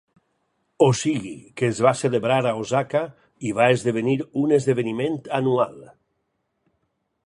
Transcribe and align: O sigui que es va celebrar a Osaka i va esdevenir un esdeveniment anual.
O 0.85 0.87
sigui 1.01 1.33
que 1.61 1.69
es 1.73 1.81
va 1.87 1.91
celebrar 1.99 2.39
a 2.51 2.55
Osaka 2.63 3.03
i 3.51 3.55
va 3.61 3.69
esdevenir 3.77 4.19
un 4.47 4.59
esdeveniment 4.61 5.23
anual. 5.43 5.83